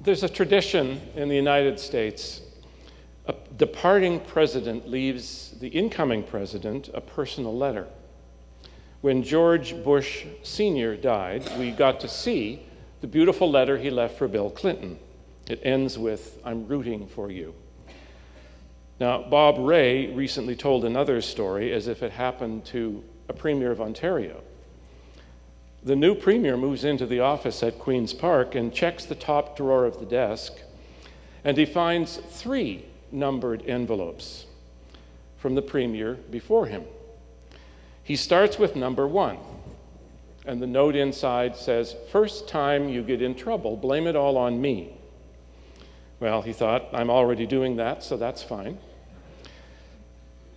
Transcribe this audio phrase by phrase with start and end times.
[0.00, 2.42] There's a tradition in the United States.
[3.26, 7.88] A departing president leaves the incoming president a personal letter.
[9.00, 10.96] When George Bush Sr.
[10.96, 12.62] died, we got to see
[13.00, 14.98] the beautiful letter he left for Bill Clinton.
[15.48, 17.52] It ends with, I'm rooting for you.
[19.00, 23.80] Now, Bob Rae recently told another story as if it happened to a premier of
[23.80, 24.42] Ontario.
[25.82, 29.84] The new premier moves into the office at Queen's Park and checks the top drawer
[29.84, 30.54] of the desk,
[31.44, 34.46] and he finds three numbered envelopes
[35.36, 36.84] from the premier before him.
[38.02, 39.38] He starts with number one,
[40.46, 44.60] and the note inside says, First time you get in trouble, blame it all on
[44.60, 44.94] me.
[46.18, 48.78] Well, he thought, I'm already doing that, so that's fine.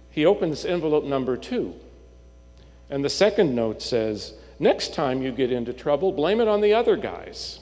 [0.09, 1.75] He opens envelope number two,
[2.89, 6.75] and the second note says, Next time you get into trouble, blame it on the
[6.75, 7.61] other guys.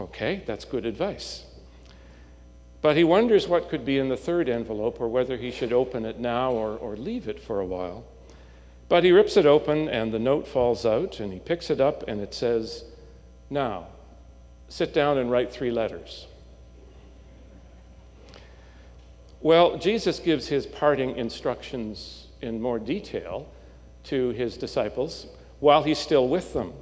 [0.00, 1.44] Okay, that's good advice.
[2.80, 6.06] But he wonders what could be in the third envelope or whether he should open
[6.06, 8.06] it now or, or leave it for a while.
[8.88, 12.04] But he rips it open and the note falls out and he picks it up
[12.08, 12.86] and it says,
[13.50, 13.88] Now,
[14.68, 16.26] sit down and write three letters.
[19.42, 23.46] Well, Jesus gives his parting instructions in more detail
[24.04, 25.26] to his disciples
[25.60, 26.72] while he's still with them.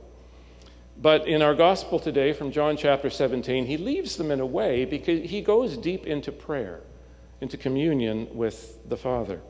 [0.97, 4.84] But in our gospel today from John chapter 17, he leaves them in a way
[4.84, 6.81] because he goes deep into prayer,
[7.41, 9.41] into communion with the Father.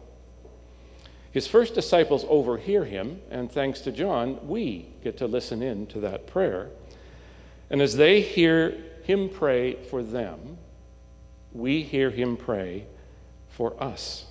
[1.33, 6.01] His first disciples overhear him, and thanks to John, we get to listen in to
[6.01, 6.71] that prayer.
[7.71, 10.59] And as they hear him pray for them,
[11.53, 12.87] we hear him pray
[13.49, 14.27] for us.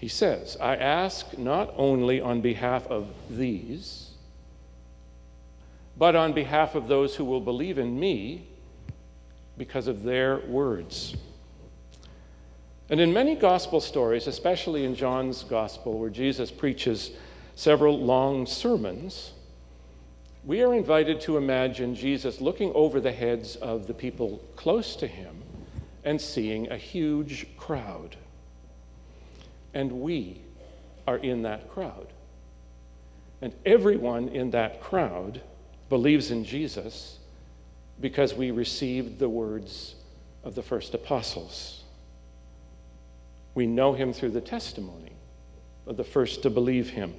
[0.00, 4.08] He says, I ask not only on behalf of these,
[5.98, 8.46] but on behalf of those who will believe in me
[9.58, 11.14] because of their words.
[12.88, 17.10] And in many gospel stories, especially in John's gospel, where Jesus preaches
[17.54, 19.32] several long sermons,
[20.46, 25.06] we are invited to imagine Jesus looking over the heads of the people close to
[25.06, 25.42] him
[26.04, 28.16] and seeing a huge crowd
[29.74, 30.40] and we
[31.06, 32.08] are in that crowd.
[33.42, 35.40] And everyone in that crowd
[35.88, 37.18] believes in Jesus
[38.00, 39.94] because we received the words
[40.44, 41.84] of the first apostles.
[43.54, 45.12] We know him through the testimony
[45.86, 47.14] of the first to believe him.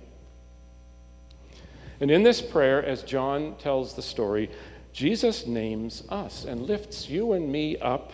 [1.99, 4.49] And in this prayer, as John tells the story,
[4.93, 8.11] Jesus names us and lifts you and me up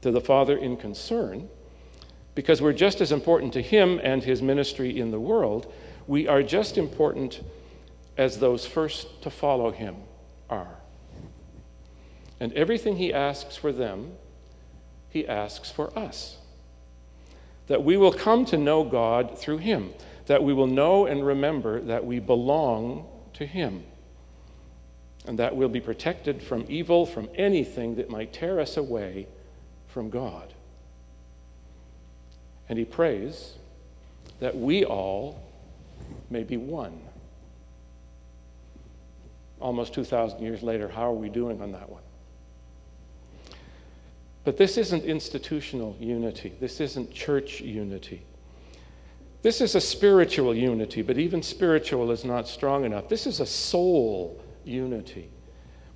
[0.00, 1.48] to the Father in concern
[2.38, 5.72] because we're just as important to him and his ministry in the world.
[6.06, 7.42] We are just important
[8.16, 9.96] as those first to follow him
[10.48, 10.76] are.
[12.38, 14.12] And everything he asks for them,
[15.10, 16.36] he asks for us.
[17.66, 19.92] That we will come to know God through him,
[20.26, 23.82] that we will know and remember that we belong to him,
[25.26, 29.26] and that we'll be protected from evil, from anything that might tear us away
[29.88, 30.54] from God.
[32.68, 33.54] And he prays
[34.40, 35.40] that we all
[36.30, 37.00] may be one.
[39.60, 42.02] Almost 2,000 years later, how are we doing on that one?
[44.44, 46.52] But this isn't institutional unity.
[46.60, 48.22] This isn't church unity.
[49.42, 53.08] This is a spiritual unity, but even spiritual is not strong enough.
[53.08, 55.30] This is a soul unity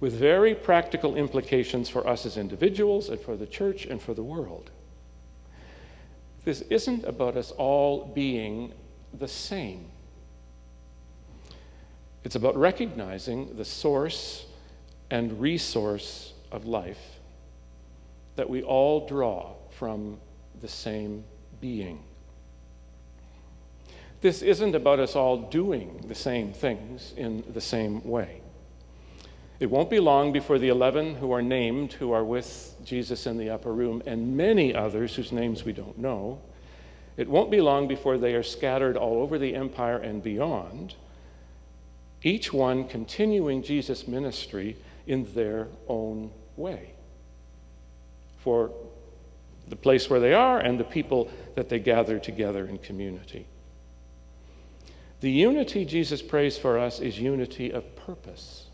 [0.01, 4.23] with very practical implications for us as individuals and for the church and for the
[4.23, 4.71] world.
[6.45, 8.73] This isn't about us all being
[9.19, 9.87] the same.
[12.25, 14.47] It's about recognizing the source
[15.11, 17.21] and resource of life
[18.37, 20.19] that we all draw from
[20.61, 21.25] the same
[21.61, 22.03] being.
[24.21, 28.42] This isn't about us all doing the same things in the same way.
[29.63, 33.39] It won't be long before the 11 who are named, who are with Jesus in
[33.39, 36.41] the upper room, and many others whose names we don't know,
[37.17, 40.97] it won't be long before they are scattered all over the empire and beyond,
[42.25, 44.77] each one continuing Jesus' ministry
[45.07, 46.95] in their own way
[48.39, 48.73] for
[49.69, 53.47] the place where they are and the people that they gather together in community.
[55.21, 58.67] The unity Jesus prays for us is unity of purpose.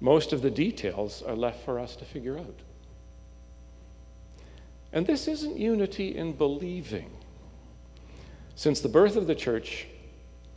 [0.00, 2.60] Most of the details are left for us to figure out.
[4.92, 7.10] And this isn't unity in believing.
[8.54, 9.86] Since the birth of the church,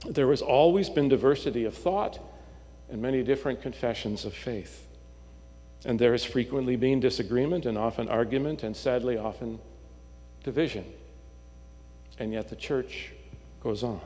[0.08, 2.20] there has always been diversity of thought
[2.90, 4.88] and many different confessions of faith.
[5.86, 9.60] And there has frequently been disagreement and often argument and sadly often
[10.44, 10.86] division.
[12.20, 13.12] And yet the church
[13.62, 14.02] goes on.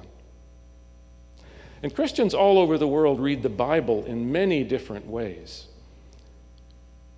[1.86, 5.68] And Christians all over the world read the Bible in many different ways.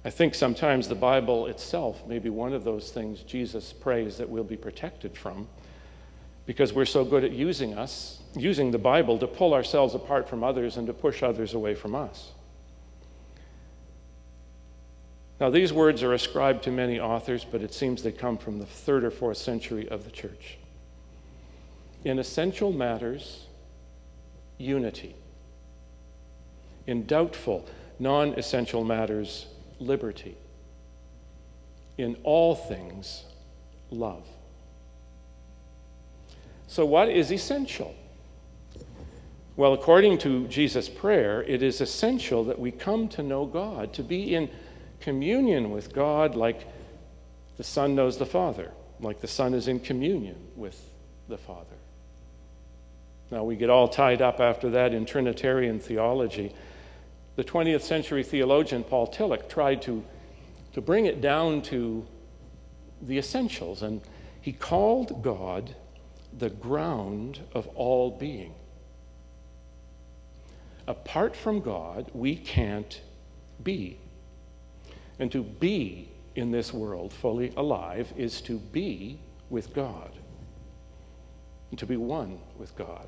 [0.04, 4.28] I think sometimes the Bible itself may be one of those things Jesus prays that
[4.28, 5.48] we'll be protected from
[6.46, 10.44] because we're so good at using us, using the Bible to pull ourselves apart from
[10.44, 12.34] others and to push others away from us.
[15.40, 18.66] Now, these words are ascribed to many authors, but it seems they come from the
[18.66, 20.58] third or fourth century of the church.
[22.04, 23.47] In essential matters,
[24.58, 25.16] unity.
[26.86, 27.68] In doubtful,
[28.00, 29.46] non essential matters,
[29.80, 30.38] liberty.
[31.98, 33.24] In all things,
[33.90, 34.26] love.
[36.68, 37.96] So, what is essential?
[39.56, 44.04] Well, according to Jesus' prayer, it is essential that we come to know God, to
[44.04, 44.50] be in
[45.00, 46.68] communion with God like
[47.58, 50.80] the Son knows the Father, like the Son is in communion with
[51.28, 51.76] the Father.
[53.30, 56.54] Now, we get all tied up after that in Trinitarian theology.
[57.36, 60.04] The 20th century theologian Paul Tillich tried to,
[60.74, 62.06] to bring it down to
[63.02, 64.02] the essentials, and
[64.42, 65.76] he called God
[66.38, 68.54] the ground of all being.
[70.88, 73.02] Apart from God, we can't
[73.64, 74.00] be.
[75.20, 79.20] And to be in this world fully alive is to be
[79.50, 80.12] with God,
[81.76, 83.08] to be one with God.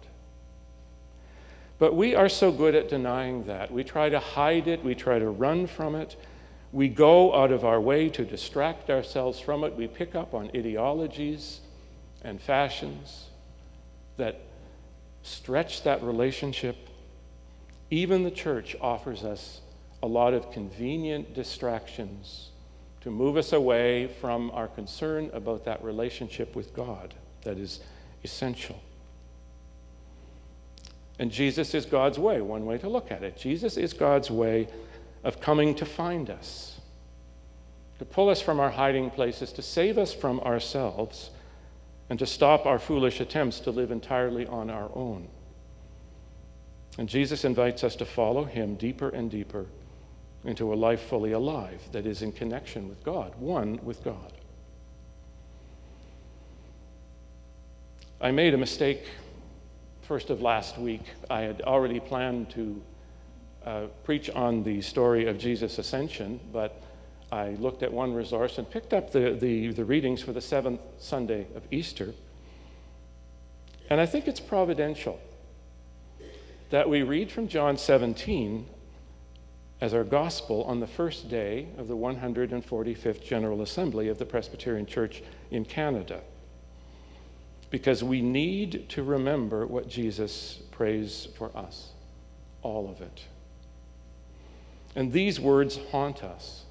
[1.78, 3.72] But we are so good at denying that.
[3.72, 6.18] We try to hide it, we try to run from it.
[6.72, 9.76] We go out of our way to distract ourselves from it.
[9.76, 11.62] We pick up on ideologies
[12.24, 13.28] and fashions
[14.18, 14.42] that
[15.24, 16.76] stretch that relationship.
[17.90, 19.62] Even the church offers us
[20.04, 22.50] a lot of convenient distractions
[23.02, 27.14] to move us away from our concern about that relationship with God
[27.44, 27.80] that is
[28.24, 28.82] essential.
[31.20, 33.38] And Jesus is God's way, one way to look at it.
[33.38, 34.68] Jesus is God's way
[35.24, 36.80] of coming to find us,
[38.00, 41.32] to pull us from our hiding places, to save us from ourselves,
[42.10, 45.28] and to stop our foolish attempts to live entirely on our own.
[46.98, 49.66] And Jesus invites us to follow him deeper and deeper
[50.46, 54.34] into a life fully alive that is in connection with God, one with God.
[58.22, 59.06] I made a mistake
[60.02, 61.04] first of last week.
[61.30, 62.82] I had already planned to
[63.66, 66.82] uh, preach on the story of Jesus' ascension, but
[67.32, 70.82] I looked at one resource and picked up the, the, the readings for the seventh
[70.98, 72.14] Sunday of Easter.
[73.90, 75.18] And I think it's providential
[76.72, 78.66] that we read from John 17
[79.80, 84.86] as our gospel on the first day of the 145th General Assembly of the Presbyterian
[84.86, 86.20] Church in Canada.
[87.70, 91.90] Because we need to remember what Jesus prays for us,
[92.62, 93.24] all of it.
[94.96, 96.64] And these words haunt us.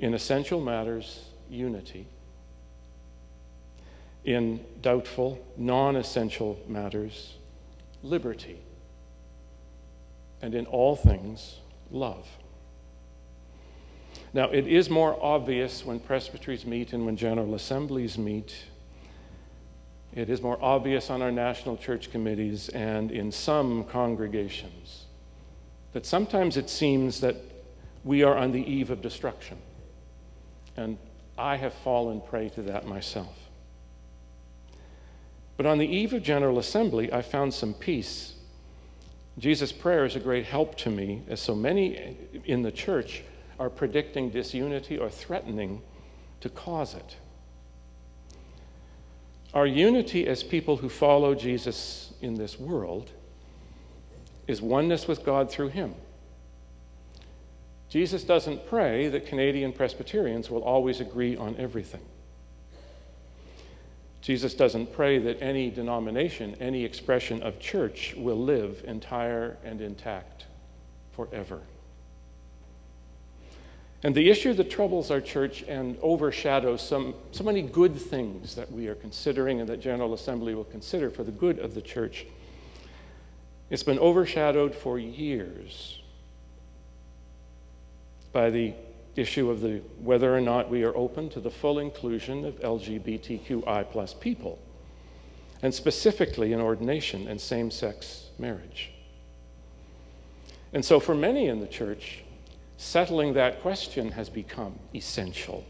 [0.00, 2.06] In essential matters, unity.
[4.24, 7.34] In doubtful, non essential matters,
[8.02, 8.58] liberty
[10.42, 11.56] and in all things,
[11.90, 12.26] love.
[14.32, 18.54] Now, it is more obvious when presbyteries meet and when general assemblies meet.
[20.14, 25.04] It is more obvious on our national church committees and in some congregations
[25.92, 27.36] that sometimes it seems that
[28.04, 29.58] we are on the eve of destruction.
[30.76, 30.98] And
[31.36, 33.36] I have fallen prey to that myself.
[35.56, 38.34] But on the eve of General Assembly, I found some peace
[39.40, 43.22] Jesus' prayer is a great help to me, as so many in the church
[43.58, 45.80] are predicting disunity or threatening
[46.40, 47.16] to cause it.
[49.52, 53.10] Our unity as people who follow Jesus in this world
[54.46, 55.94] is oneness with God through Him.
[57.88, 62.04] Jesus doesn't pray that Canadian Presbyterians will always agree on everything.
[64.20, 70.44] Jesus doesn't pray that any denomination, any expression of church will live entire and intact
[71.12, 71.60] forever.
[74.02, 78.70] And the issue that troubles our church and overshadows some, so many good things that
[78.72, 82.24] we are considering and that General Assembly will consider for the good of the church,
[83.68, 86.00] it's been overshadowed for years
[88.32, 88.72] by the
[89.16, 93.90] issue of the whether or not we are open to the full inclusion of LGBTQI
[93.90, 94.58] plus people,
[95.62, 98.92] and specifically in ordination and same sex marriage.
[100.72, 102.22] And so, for many in the church,
[102.80, 105.66] settling that question has become essential.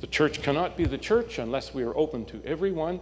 [0.00, 3.00] The church cannot be the church unless we are open to everyone.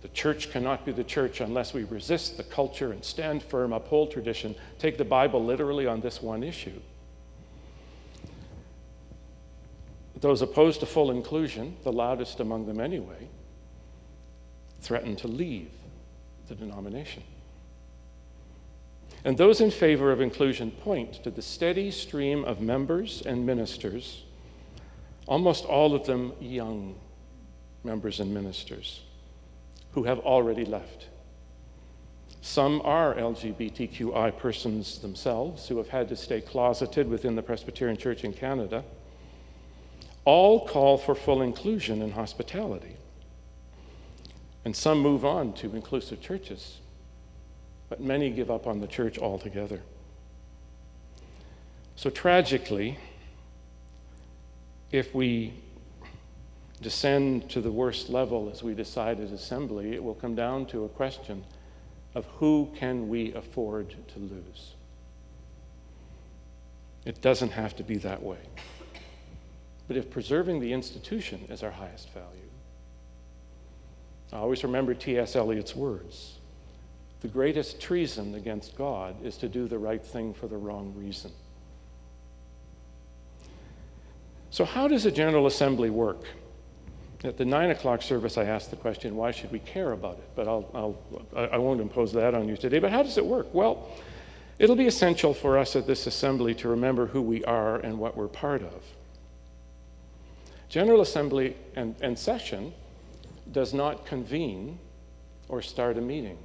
[0.00, 4.10] The church cannot be the church unless we resist the culture and stand firm, uphold
[4.10, 6.80] tradition, take the Bible literally on this one issue.
[10.18, 13.28] Those opposed to full inclusion, the loudest among them anyway,
[14.80, 15.70] threaten to leave
[16.48, 17.22] the denomination.
[19.28, 24.24] And those in favor of inclusion point to the steady stream of members and ministers,
[25.26, 26.94] almost all of them young
[27.84, 29.02] members and ministers,
[29.92, 31.08] who have already left.
[32.40, 38.24] Some are LGBTQI persons themselves who have had to stay closeted within the Presbyterian Church
[38.24, 38.82] in Canada.
[40.24, 42.96] All call for full inclusion and hospitality.
[44.64, 46.78] And some move on to inclusive churches
[47.88, 49.80] but many give up on the church altogether.
[51.96, 52.98] So tragically,
[54.92, 55.52] if we
[56.80, 60.84] descend to the worst level as we decide as assembly, it will come down to
[60.84, 61.44] a question
[62.14, 64.74] of who can we afford to lose.
[67.04, 68.38] It doesn't have to be that way.
[69.88, 72.26] But if preserving the institution is our highest value,
[74.32, 75.34] I always remember T.S.
[75.34, 76.37] Eliot's words
[77.20, 81.32] the greatest treason against God is to do the right thing for the wrong reason.
[84.50, 86.24] So, how does a General Assembly work?
[87.24, 90.30] At the nine o'clock service, I asked the question, why should we care about it?
[90.36, 92.78] But I'll, I'll, I won't impose that on you today.
[92.78, 93.52] But how does it work?
[93.52, 93.90] Well,
[94.60, 98.16] it'll be essential for us at this assembly to remember who we are and what
[98.16, 98.84] we're part of.
[100.68, 102.72] General Assembly and, and session
[103.50, 104.78] does not convene
[105.48, 106.38] or start a meeting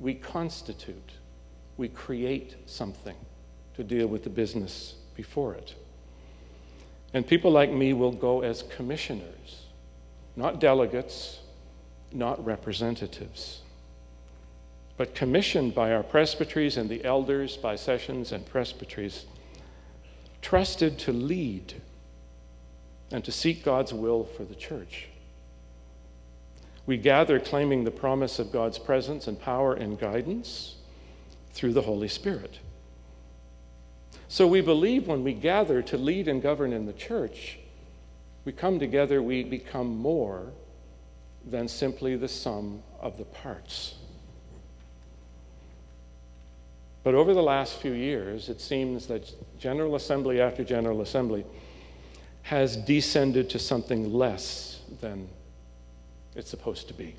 [0.00, 1.12] we constitute,
[1.76, 3.16] we create something
[3.74, 5.74] to deal with the business before it.
[7.12, 9.66] And people like me will go as commissioners,
[10.36, 11.40] not delegates,
[12.12, 13.60] not representatives,
[14.96, 19.26] but commissioned by our presbyteries and the elders, by sessions and presbyteries,
[20.40, 21.74] trusted to lead
[23.12, 25.08] and to seek God's will for the church.
[26.90, 30.74] We gather claiming the promise of God's presence and power and guidance
[31.52, 32.58] through the Holy Spirit.
[34.26, 37.60] So we believe when we gather to lead and govern in the church,
[38.44, 40.50] we come together, we become more
[41.48, 43.94] than simply the sum of the parts.
[47.04, 51.46] But over the last few years, it seems that General Assembly after General Assembly
[52.42, 55.28] has descended to something less than
[56.34, 57.14] it's supposed to be.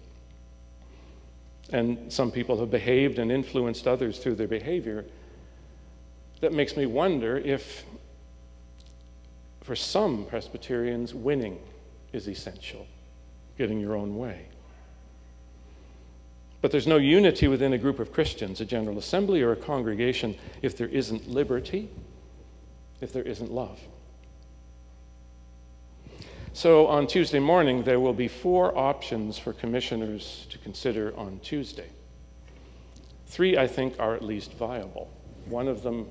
[1.72, 5.06] And some people have behaved and influenced others through their behavior.
[6.42, 7.86] That makes me wonder if,
[9.62, 11.60] for some Presbyterians, winning
[12.14, 12.88] is essential,
[13.58, 14.48] getting your own way.
[16.62, 20.36] But there's no unity within a group of Christians, a general assembly, or a congregation
[20.62, 21.90] if there isn't liberty,
[23.02, 23.80] if there isn't love.
[26.54, 31.90] So on Tuesday morning, there will be four options for commissioners to consider on Tuesday.
[33.28, 35.10] Three, I think, are at least viable.
[35.46, 36.10] One of them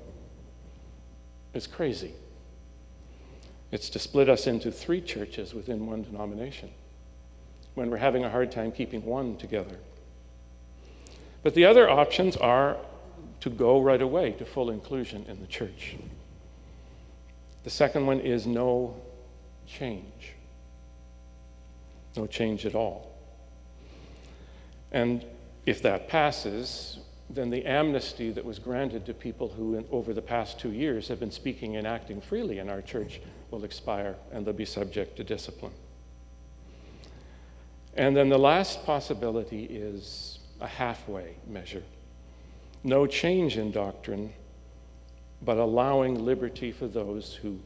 [1.53, 2.13] is crazy.
[3.71, 6.71] It's to split us into three churches within one denomination
[7.75, 9.77] when we're having a hard time keeping one together.
[11.43, 12.77] But the other options are
[13.41, 15.95] to go right away to full inclusion in the church.
[17.63, 18.95] The second one is no
[19.71, 20.33] change.
[22.15, 23.15] No change at all.
[24.91, 25.25] And
[25.65, 26.99] if that passes,
[27.29, 31.07] then the amnesty that was granted to people who, in, over the past two years,
[31.07, 35.15] have been speaking and acting freely in our church will expire and they'll be subject
[35.17, 35.73] to discipline.
[37.95, 41.83] And then the last possibility is a halfway measure
[42.83, 44.33] no change in doctrine,
[45.43, 47.59] but allowing liberty for those who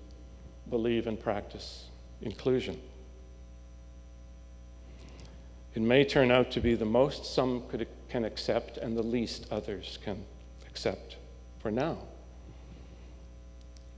[0.70, 1.86] believe and practice
[2.22, 2.80] inclusion.
[5.74, 9.48] It may turn out to be the most some could, can accept and the least
[9.52, 10.24] others can
[10.68, 11.18] accept
[11.60, 11.98] for now.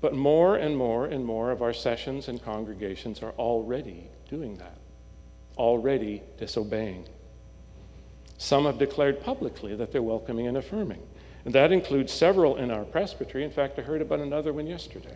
[0.02, 4.78] But more and more and more of our sessions and congregations are already doing that,
[5.58, 7.06] already disobeying.
[8.38, 11.02] Some have declared publicly that they're welcoming and affirming.
[11.46, 13.44] And that includes several in our presbytery.
[13.44, 15.16] In fact, I heard about another one yesterday.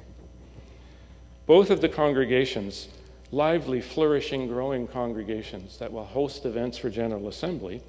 [1.52, 2.88] Both of the congregations
[3.34, 7.82] lively, flourishing, growing congregations that will host events for General Assembly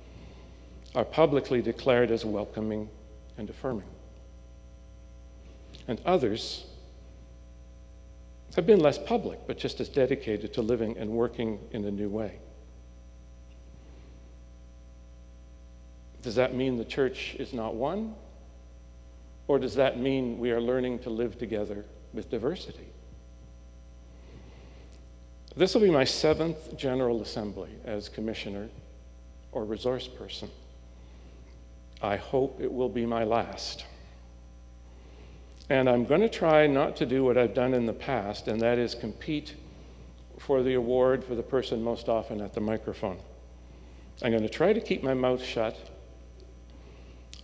[0.97, 2.88] are publicly declared as welcoming
[3.38, 3.87] and affirming.
[5.87, 6.66] And others
[8.57, 12.09] have been less public, but just as dedicated to living and working in a new
[12.09, 12.40] way.
[16.21, 18.16] Does that mean the church is not one?
[19.47, 22.88] Or does that mean we are learning to live together with diversity?
[25.54, 28.71] This will be my seventh General Assembly as commissioner
[29.52, 30.49] or resource person.
[32.00, 33.85] I hope it will be my last.
[35.68, 38.61] And I'm going to try not to do what I've done in the past, and
[38.61, 39.54] that is compete
[40.38, 43.18] for the award for the person most often at the microphone.
[44.23, 45.76] I'm going to try to keep my mouth shut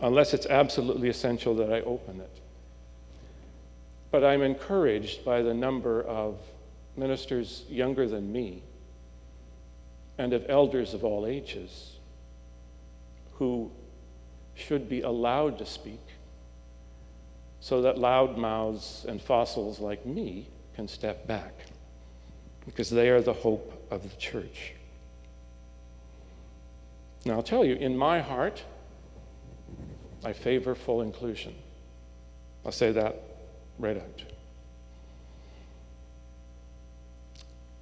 [0.01, 2.41] unless it's absolutely essential that I open it.
[4.11, 6.39] But I'm encouraged by the number of
[6.99, 8.63] ministers younger than me
[10.17, 11.97] and of elders of all ages
[13.33, 13.71] who
[14.53, 16.01] should be allowed to speak
[17.61, 21.53] so that loud mouths and fossils like me can step back
[22.65, 24.73] because they are the hope of the church.
[27.25, 28.63] Now, I'll tell you, in my heart,
[30.23, 31.55] I favor full inclusion.
[32.65, 33.21] I'll say that
[33.77, 34.23] right out.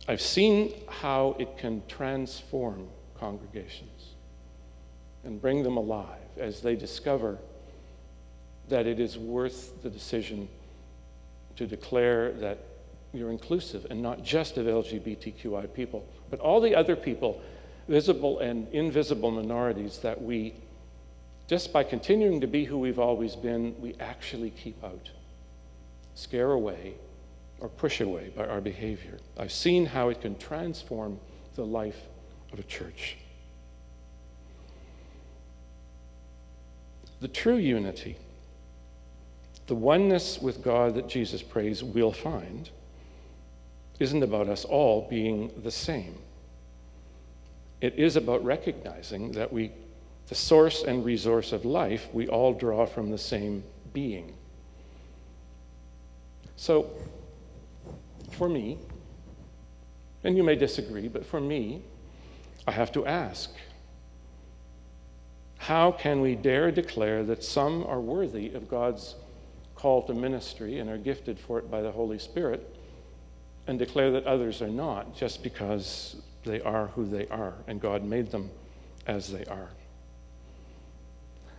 [0.07, 2.87] I've seen how it can transform
[3.19, 4.13] congregations
[5.23, 7.37] and bring them alive as they discover
[8.69, 10.47] that it is worth the decision
[11.57, 12.59] to declare that
[13.13, 17.41] you're inclusive and not just of LGBTQI people, but all the other people,
[17.87, 20.53] visible and invisible minorities that we
[21.47, 25.09] just by continuing to be who we've always been, we actually keep out,
[26.13, 26.95] scare away,
[27.59, 29.17] or push away by our behavior.
[29.37, 31.19] I've seen how it can transform
[31.55, 31.99] the life
[32.53, 33.17] of a church.
[37.19, 38.17] The true unity,
[39.65, 42.69] the oneness with God that Jesus prays we'll find,
[43.99, 46.15] isn't about us all being the same.
[47.81, 49.71] It is about recognizing that we
[50.27, 54.33] the source and resource of life, we all draw from the same being.
[56.57, 56.89] So,
[58.37, 58.77] for me,
[60.23, 61.81] and you may disagree, but for me,
[62.67, 63.51] I have to ask
[65.57, 69.15] how can we dare declare that some are worthy of God's
[69.75, 72.75] call to ministry and are gifted for it by the Holy Spirit,
[73.67, 78.03] and declare that others are not just because they are who they are and God
[78.03, 78.49] made them
[79.07, 79.69] as they are?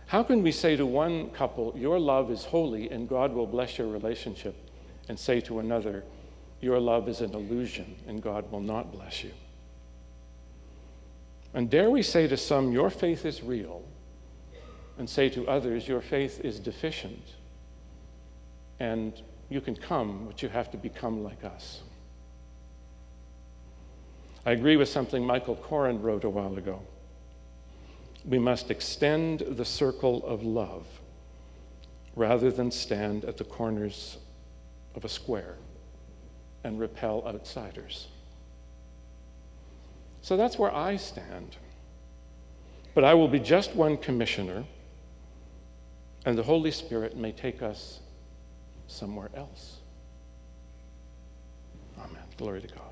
[0.07, 3.77] How can we say to one couple, Your love is holy and God will bless
[3.77, 4.55] your relationship,
[5.07, 6.03] and say to another,
[6.61, 9.31] Your love is an illusion and God will not bless you?
[11.53, 13.81] And dare we say to some, Your faith is real,
[14.97, 17.35] and say to others, Your faith is deficient,
[18.79, 19.19] and
[19.49, 21.81] you can come, but you have to become like us?
[24.45, 26.81] I agree with something Michael Coren wrote a while ago
[28.25, 30.85] we must extend the circle of love
[32.15, 34.17] rather than stand at the corners
[34.95, 35.55] of a square
[36.63, 38.07] and repel outsiders.
[40.21, 41.55] So that's where I stand.
[42.93, 44.65] But I will be just one commissioner,
[46.25, 47.99] and the Holy Spirit may take us
[48.87, 49.77] somewhere else.
[51.97, 52.23] Amen.
[52.37, 52.88] Glory to God.